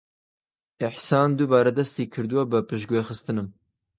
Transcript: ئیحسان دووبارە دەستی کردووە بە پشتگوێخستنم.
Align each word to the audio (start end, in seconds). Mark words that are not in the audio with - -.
ئیحسان 0.81 1.27
دووبارە 1.37 1.71
دەستی 1.79 2.11
کردووە 2.13 2.43
بە 2.51 2.59
پشتگوێخستنم. 2.69 3.47